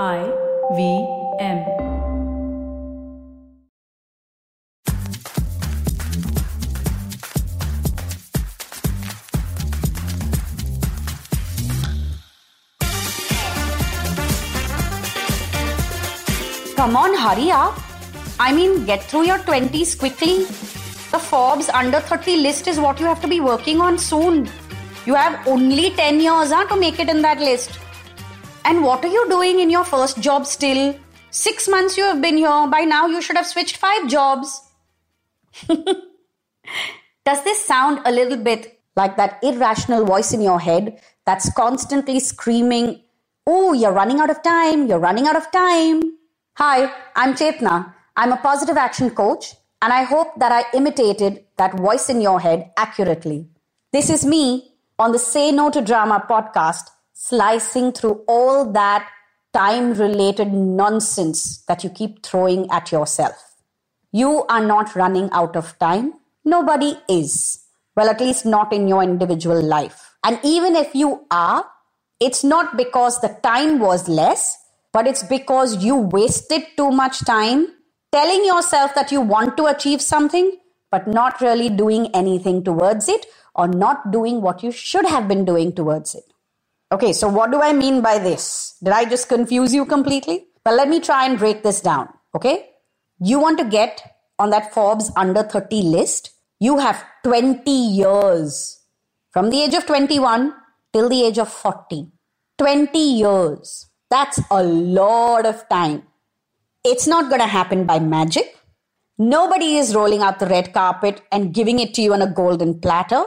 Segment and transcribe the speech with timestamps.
[0.00, 0.24] I
[0.74, 1.06] V
[1.38, 1.66] M.
[16.74, 17.78] Come on, hurry up.
[18.40, 20.44] I mean, get through your 20s quickly.
[21.10, 24.48] The Forbes under 30 list is what you have to be working on soon.
[25.04, 27.78] You have only 10 years huh, to make it in that list.
[28.64, 30.96] And what are you doing in your first job still?
[31.30, 32.66] Six months you have been here.
[32.68, 34.60] By now, you should have switched five jobs.
[35.68, 42.20] Does this sound a little bit like that irrational voice in your head that's constantly
[42.20, 43.00] screaming,
[43.46, 46.02] Oh, you're running out of time, you're running out of time?
[46.58, 47.92] Hi, I'm Chetna.
[48.16, 52.38] I'm a positive action coach, and I hope that I imitated that voice in your
[52.38, 53.48] head accurately.
[53.92, 56.90] This is me on the Say No to Drama podcast,
[57.28, 59.08] slicing through all that
[59.52, 63.56] time related nonsense that you keep throwing at yourself.
[64.10, 66.14] You are not running out of time.
[66.44, 67.64] Nobody is.
[67.94, 70.14] Well, at least not in your individual life.
[70.24, 71.64] And even if you are,
[72.18, 74.58] it's not because the time was less
[74.92, 77.66] but it's because you wasted too much time
[78.12, 80.58] telling yourself that you want to achieve something,
[80.90, 85.46] but not really doing anything towards it or not doing what you should have been
[85.46, 86.24] doing towards it.
[86.92, 88.76] Okay, so what do I mean by this?
[88.84, 90.48] Did I just confuse you completely?
[90.66, 92.10] Well, let me try and break this down.
[92.36, 92.68] Okay,
[93.18, 94.02] you want to get
[94.38, 98.78] on that Forbes under 30 list, you have 20 years
[99.30, 100.52] from the age of 21
[100.92, 102.08] till the age of 40.
[102.58, 103.86] 20 years.
[104.10, 106.02] That's a lot of time.
[106.84, 108.58] It's not going to happen by magic.
[109.16, 112.78] Nobody is rolling out the red carpet and giving it to you on a golden
[112.80, 113.24] platter.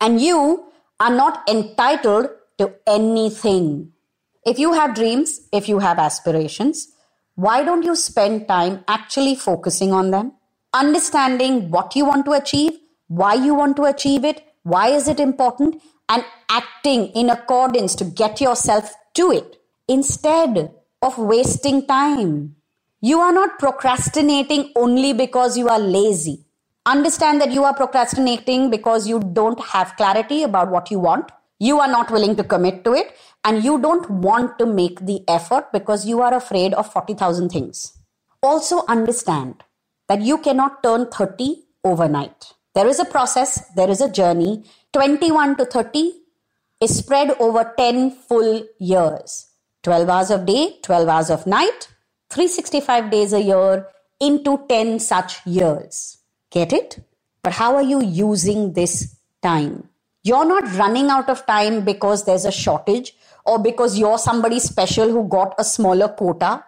[0.00, 0.66] And you
[1.00, 2.28] are not entitled
[2.58, 3.92] to anything.
[4.44, 6.88] If you have dreams, if you have aspirations,
[7.34, 10.32] why don't you spend time actually focusing on them?
[10.74, 12.72] Understanding what you want to achieve,
[13.06, 18.04] why you want to achieve it, why is it important, and acting in accordance to
[18.04, 22.56] get yourself to it instead of wasting time.
[23.00, 26.44] You are not procrastinating only because you are lazy.
[26.86, 31.30] Understand that you are procrastinating because you don't have clarity about what you want.
[31.58, 35.22] You are not willing to commit to it and you don't want to make the
[35.28, 37.98] effort because you are afraid of 40,000 things.
[38.42, 39.64] Also understand
[40.08, 42.52] that you cannot turn 30 overnight.
[42.74, 44.64] There is a process, there is a journey.
[44.92, 46.12] 21 to 30
[46.80, 49.48] is spread over 10 full years.
[49.82, 51.88] 12 hours of day, 12 hours of night,
[52.30, 53.86] 365 days a year
[54.20, 56.18] into 10 such years.
[56.50, 57.00] Get it?
[57.42, 59.87] But how are you using this time?
[60.28, 63.14] You're not running out of time because there's a shortage
[63.46, 66.64] or because you're somebody special who got a smaller quota.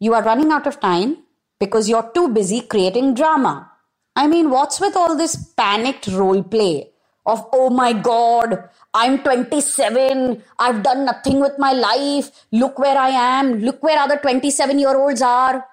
[0.00, 1.18] You are running out of time
[1.60, 3.70] because you're too busy creating drama.
[4.16, 6.90] I mean, what's with all this panicked role play
[7.26, 10.42] of, oh my God, I'm 27.
[10.58, 12.46] I've done nothing with my life.
[12.52, 13.58] Look where I am.
[13.60, 15.66] Look where other 27 year olds are.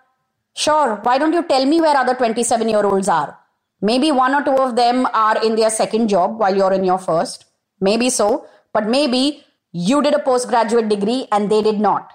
[0.54, 3.38] Sure, why don't you tell me where other 27 year olds are?
[3.82, 7.00] Maybe one or two of them are in their second job while you're in your
[7.00, 7.46] first.
[7.80, 8.46] Maybe so.
[8.74, 12.12] But maybe you did a postgraduate degree and they did not.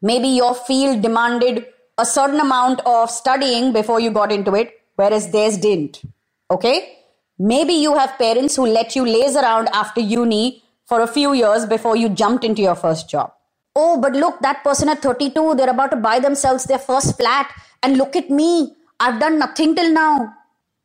[0.00, 1.66] Maybe your field demanded
[1.98, 6.02] a certain amount of studying before you got into it, whereas theirs didn't.
[6.50, 6.98] Okay?
[7.38, 11.66] Maybe you have parents who let you laze around after uni for a few years
[11.66, 13.32] before you jumped into your first job.
[13.74, 17.52] Oh, but look, that person at 32, they're about to buy themselves their first flat.
[17.82, 20.34] And look at me, I've done nothing till now.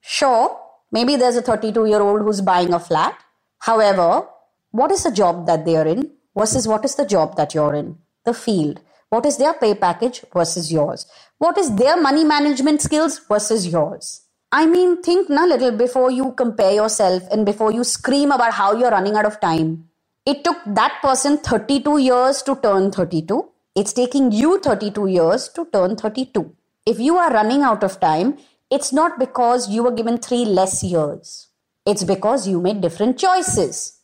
[0.05, 0.59] Sure,
[0.91, 3.17] maybe there's a 32 year old who's buying a flat.
[3.59, 4.27] However,
[4.71, 7.97] what is the job that they're in versus what is the job that you're in?
[8.25, 8.81] The field.
[9.09, 11.05] What is their pay package versus yours?
[11.37, 14.23] What is their money management skills versus yours?
[14.51, 18.75] I mean, think a little before you compare yourself and before you scream about how
[18.75, 19.85] you're running out of time.
[20.25, 23.49] It took that person 32 years to turn 32.
[23.75, 26.53] It's taking you 32 years to turn 32.
[26.85, 28.37] If you are running out of time,
[28.73, 31.47] it's not because you were given three less years.
[31.85, 33.99] It's because you made different choices.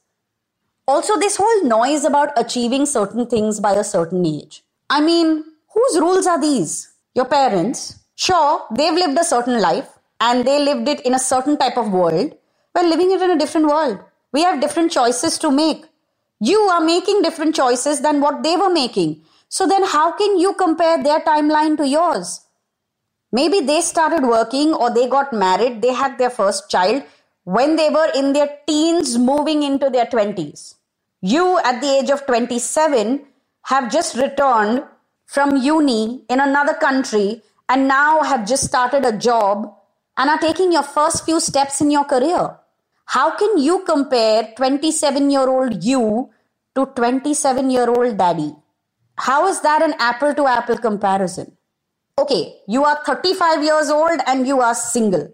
[0.88, 4.64] Also, this whole noise about achieving certain things by a certain age.
[4.90, 5.44] I mean,
[5.74, 6.94] whose rules are these?
[7.16, 8.00] Your parents.
[8.16, 11.92] Sure, they've lived a certain life and they lived it in a certain type of
[11.92, 12.36] world,
[12.76, 14.00] we're living it in a different world.
[14.32, 15.86] We have different choices to make.
[16.40, 19.22] You are making different choices than what they were making.
[19.50, 22.42] So then, how can you compare their timeline to yours?
[23.32, 27.04] Maybe they started working or they got married, they had their first child
[27.44, 30.76] when they were in their teens, moving into their 20s.
[31.22, 33.26] You, at the age of 27,
[33.64, 34.84] have just returned
[35.26, 39.74] from uni in another country and now have just started a job
[40.18, 42.58] and are taking your first few steps in your career.
[43.06, 46.30] How can you compare 27 year old you
[46.76, 48.56] to 27 year old daddy?
[49.18, 51.58] How is that an apple to apple comparison?
[52.20, 55.32] Okay, you are 35 years old and you are single.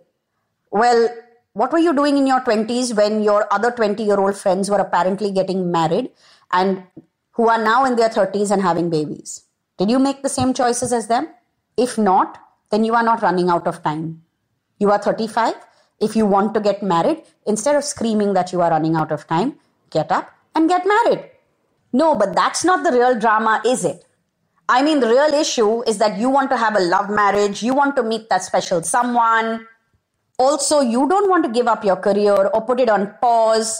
[0.70, 1.10] Well,
[1.54, 4.78] what were you doing in your 20s when your other 20 year old friends were
[4.78, 6.12] apparently getting married
[6.52, 6.84] and
[7.32, 9.46] who are now in their 30s and having babies?
[9.80, 11.28] Did you make the same choices as them?
[11.76, 12.38] If not,
[12.70, 14.22] then you are not running out of time.
[14.78, 15.56] You are 35.
[16.00, 19.26] If you want to get married, instead of screaming that you are running out of
[19.26, 19.56] time,
[19.90, 21.32] get up and get married.
[21.92, 24.06] No, but that's not the real drama, is it?
[24.68, 27.74] I mean, the real issue is that you want to have a love marriage, you
[27.74, 29.68] want to meet that special someone.
[30.38, 33.80] Also, you don't want to give up your career or put it on pause.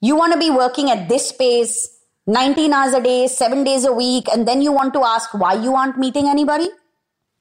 [0.00, 3.92] You want to be working at this pace 19 hours a day, seven days a
[3.92, 6.68] week, and then you want to ask why you aren't meeting anybody?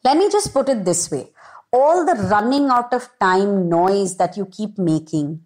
[0.04, 1.30] Let me just put it this way
[1.72, 5.42] all the running out of time noise that you keep making,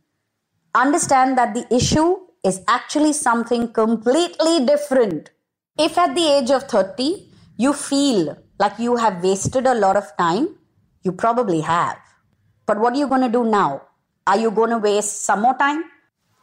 [0.74, 5.31] understand that the issue is actually something completely different.
[5.77, 10.15] If at the age of 30 you feel like you have wasted a lot of
[10.17, 10.55] time,
[11.03, 11.97] you probably have.
[12.65, 13.81] But what are you going to do now?
[14.25, 15.83] Are you going to waste some more time?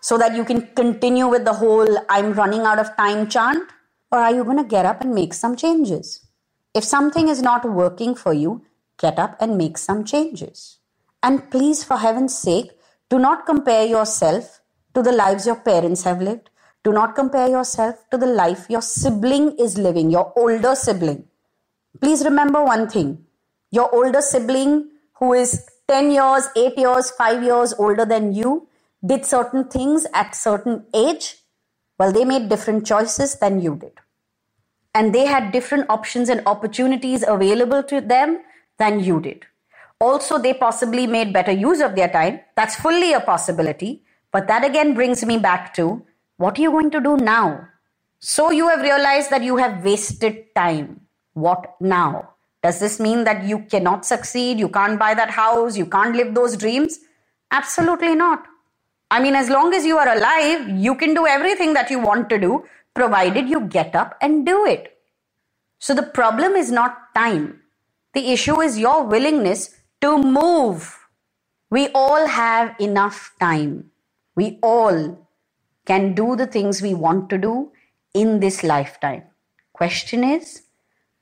[0.00, 3.70] so that you can continue with the whole I'm running out of time chant?
[4.10, 6.26] Or are you going to get up and make some changes?
[6.74, 8.64] If something is not working for you,
[8.98, 10.78] get up and make some changes.
[11.22, 12.72] And please, for heaven's sake,
[13.08, 14.60] do not compare yourself
[14.94, 16.49] to the lives your parents have lived.
[16.84, 21.24] Do not compare yourself to the life your sibling is living, your older sibling.
[22.00, 23.24] Please remember one thing.
[23.70, 28.68] Your older sibling, who is 10 years, 8 years, 5 years older than you,
[29.04, 31.36] did certain things at certain age
[32.00, 33.92] well they made different choices than you did.
[34.94, 38.38] And they had different options and opportunities available to them
[38.78, 39.44] than you did.
[40.00, 42.40] Also they possibly made better use of their time.
[42.56, 44.02] That's fully a possibility.
[44.32, 46.02] But that again brings me back to
[46.42, 47.46] what are you going to do now
[48.32, 50.88] so you have realized that you have wasted time
[51.46, 52.12] what now
[52.62, 56.34] does this mean that you cannot succeed you can't buy that house you can't live
[56.38, 56.98] those dreams
[57.62, 58.50] absolutely not
[59.10, 62.30] I mean, as long as you are alive, you can do everything that you want
[62.30, 62.64] to do,
[62.94, 64.96] provided you get up and do it.
[65.80, 67.60] So the problem is not time.
[68.14, 70.96] The issue is your willingness to move.
[71.70, 73.90] We all have enough time.
[74.36, 75.26] We all
[75.86, 77.72] can do the things we want to do
[78.14, 79.22] in this lifetime.
[79.72, 80.62] Question is,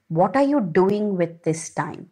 [0.08, 2.10] what are you doing with this time?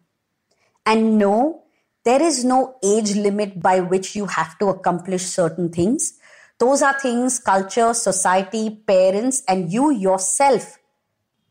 [0.85, 1.63] And no,
[2.05, 6.13] there is no age limit by which you have to accomplish certain things.
[6.59, 10.77] Those are things culture, society, parents, and you yourself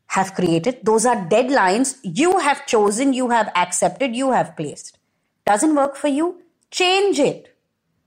[0.08, 0.78] have created.
[0.82, 4.99] Those are deadlines you have chosen, you have accepted, you have placed.
[5.44, 6.42] Doesn't work for you?
[6.70, 7.56] Change it.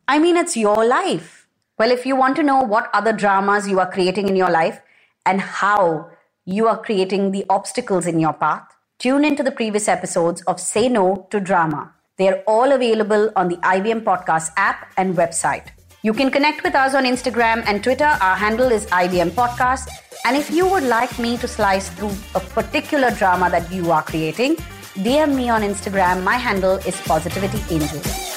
[0.07, 1.38] I mean, it's your life.
[1.79, 4.81] Well, if you want to know what other dramas you are creating in your life
[5.25, 6.09] and how
[6.43, 8.67] you are creating the obstacles in your path,
[8.97, 11.93] tune into the previous episodes of Say No to Drama.
[12.17, 15.67] They're all available on the IVM Podcast app and website.
[16.01, 18.17] You can connect with us on Instagram and Twitter.
[18.19, 19.87] Our handle is IVM Podcast.
[20.25, 24.03] And if you would like me to slice through a particular drama that you are
[24.03, 24.57] creating,
[24.95, 26.23] DM me on Instagram.
[26.23, 28.28] My handle is Positivity Angel.